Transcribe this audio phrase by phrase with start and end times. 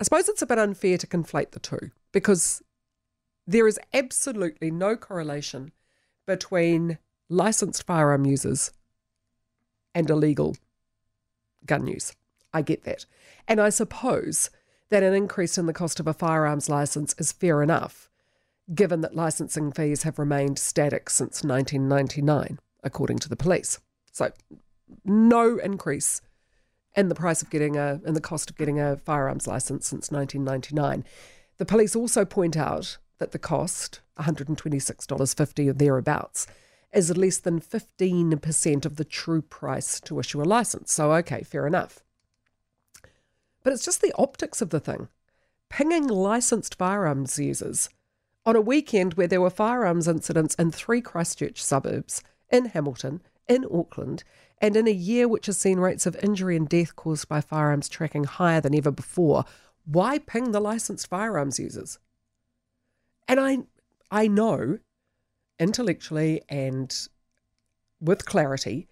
[0.00, 2.62] I suppose it's a bit unfair to conflate the two because
[3.46, 5.72] there is absolutely no correlation
[6.26, 8.72] between licensed firearm users
[9.94, 10.56] and illegal
[11.66, 12.14] gun use.
[12.54, 13.04] I get that.
[13.46, 14.48] And I suppose
[14.88, 18.08] that an increase in the cost of a firearms license is fair enough,
[18.74, 23.78] given that licensing fees have remained static since 1999, according to the police.
[24.12, 24.32] So,
[25.04, 26.22] no increase
[26.96, 30.10] in the price of getting a in the cost of getting a firearms license since
[30.10, 31.04] 1999.
[31.58, 36.46] The police also point out that the cost, $126.50 or thereabouts,
[36.92, 40.92] is less than 15% of the true price to issue a license.
[40.92, 42.00] So, okay, fair enough.
[43.62, 45.08] But it's just the optics of the thing.
[45.68, 47.90] Pinging licensed firearms users
[48.44, 53.20] on a weekend where there were firearms incidents in three Christchurch suburbs, in Hamilton,
[53.50, 54.22] in Auckland,
[54.58, 57.88] and in a year which has seen rates of injury and death caused by firearms
[57.88, 59.44] tracking higher than ever before,
[59.84, 61.98] why ping the licensed firearms users?
[63.26, 63.58] And I
[64.10, 64.78] I know
[65.58, 67.08] intellectually and
[68.00, 68.88] with clarity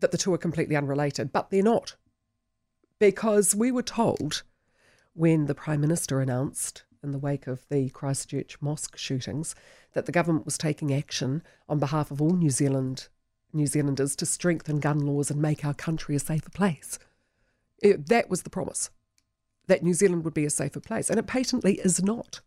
[0.00, 1.94] that the two are completely unrelated, but they're not.
[2.98, 4.42] Because we were told
[5.14, 9.54] when the Prime Minister announced in the wake of the Christchurch mosque shootings
[9.92, 13.08] that the government was taking action on behalf of all New Zealand
[13.52, 16.98] New Zealanders to strengthen gun laws and make our country a safer place.
[17.82, 18.90] It, that was the promise
[19.68, 22.40] that New Zealand would be a safer place, and it patently is not.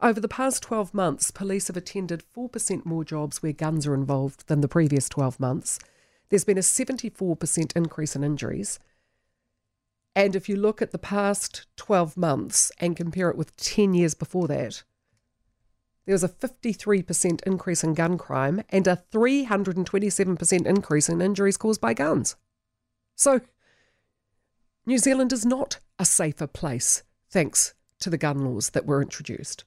[0.00, 4.46] Over the past 12 months, police have attended 4% more jobs where guns are involved
[4.46, 5.80] than the previous 12 months.
[6.28, 8.78] There's been a 74% increase in injuries.
[10.14, 14.14] And if you look at the past 12 months and compare it with 10 years
[14.14, 14.82] before that,
[16.08, 21.82] there was a 53% increase in gun crime and a 327% increase in injuries caused
[21.82, 22.34] by guns.
[23.14, 23.42] So,
[24.86, 29.64] New Zealand is not a safer place thanks to the gun laws that were introduced.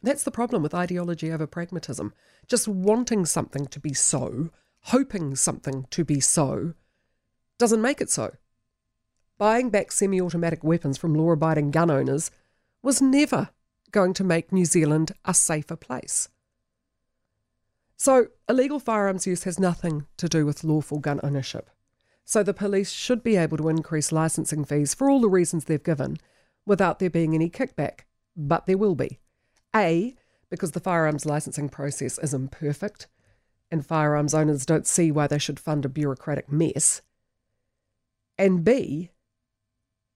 [0.00, 2.14] That's the problem with ideology over pragmatism.
[2.46, 4.50] Just wanting something to be so,
[4.82, 6.74] hoping something to be so,
[7.58, 8.36] doesn't make it so.
[9.38, 12.30] Buying back semi automatic weapons from law abiding gun owners
[12.80, 13.48] was never
[13.94, 16.28] going to make New Zealand a safer place.
[17.96, 21.70] So, illegal firearms use has nothing to do with lawful gun ownership.
[22.24, 25.82] So, the police should be able to increase licensing fees for all the reasons they've
[25.82, 26.18] given
[26.66, 28.00] without there being any kickback.
[28.36, 29.20] But there will be.
[29.74, 30.16] A,
[30.50, 33.06] because the firearms licensing process is imperfect
[33.70, 37.00] and firearms owners don't see why they should fund a bureaucratic mess.
[38.36, 39.10] And B,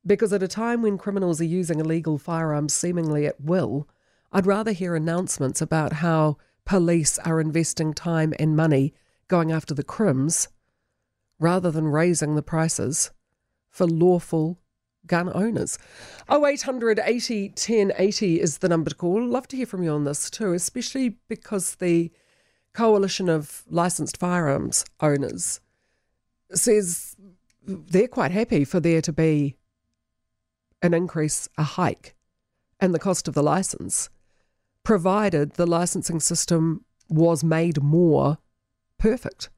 [0.08, 3.86] because at a time when criminals are using illegal firearms seemingly at will,
[4.32, 8.94] I'd rather hear announcements about how police are investing time and money
[9.28, 10.48] going after the crims
[11.38, 13.10] rather than raising the prices
[13.70, 14.58] for lawful
[15.06, 15.78] gun owners.
[16.30, 19.25] 0800 80 10 80 is the number to call.
[19.25, 22.10] Love to hear from you on this too, especially because the
[22.72, 25.60] Coalition of Licensed Firearms Owners
[26.52, 27.16] says
[27.66, 29.57] they're quite happy for there to be
[30.82, 32.14] an increase, a hike
[32.80, 34.08] and the cost of the license,
[34.84, 38.38] provided the licensing system was made more
[38.98, 39.50] perfect.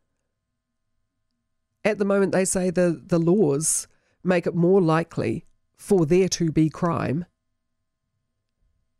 [1.85, 3.89] At the moment, they say the, the laws
[4.23, 5.45] make it more likely
[5.77, 7.25] for there to be crime.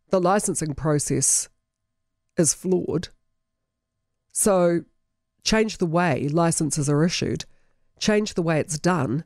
[0.09, 1.49] The licensing process
[2.37, 3.09] is flawed.
[4.33, 4.85] So,
[5.45, 7.45] change the way licenses are issued,
[7.99, 9.25] change the way it's done.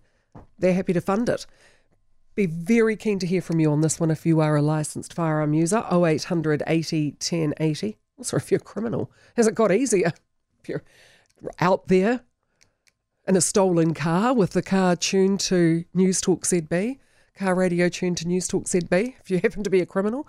[0.58, 1.46] They're happy to fund it.
[2.34, 5.14] Be very keen to hear from you on this one if you are a licensed
[5.14, 5.84] firearm user.
[5.92, 7.98] 0800 80 10 80.
[8.18, 10.12] Also, if you're a criminal, has it got easier?
[10.60, 10.82] If you're
[11.60, 12.20] out there
[13.26, 16.98] in a stolen car with the car tuned to News Talk ZB,
[17.36, 20.26] car radio tuned to News Talk ZB, if you happen to be a criminal,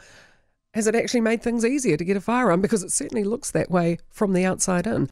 [0.73, 2.61] has it actually made things easier to get a firearm?
[2.61, 5.09] Because it certainly looks that way from the outside in.